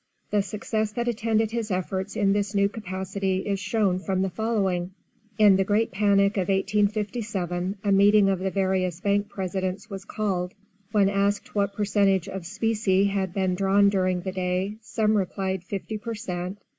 The 0.31 0.41
success 0.41 0.91
that 0.93 1.07
attended 1.07 1.51
his 1.51 1.69
efforts 1.69 2.15
in 2.15 2.33
this 2.33 2.55
new 2.55 2.67
capacity 2.67 3.41
is 3.45 3.59
shown 3.59 3.99
from 3.99 4.23
the 4.23 4.31
following: 4.31 4.95
In 5.37 5.57
the 5.57 5.63
great 5.63 5.91
panic 5.91 6.37
of 6.37 6.47
1857 6.49 7.75
a 7.83 7.91
meeting 7.91 8.27
of 8.27 8.39
the 8.39 8.49
various 8.49 8.99
bank 8.99 9.29
presidents 9.29 9.91
was 9.91 10.03
called. 10.05 10.55
When 10.91 11.07
asked 11.07 11.53
what 11.53 11.75
percentage 11.75 12.27
of 12.27 12.47
specie 12.47 13.03
had 13.09 13.31
been 13.31 13.53
drawn 13.53 13.89
during 13.89 14.21
the 14.21 14.31
day 14.31 14.77
some 14.81 15.15
replied 15.15 15.63
fifty 15.63 15.99
per 15.99 16.15
cent. 16.15 16.57